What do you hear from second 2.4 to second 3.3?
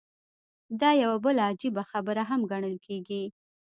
ګڼل کېږي.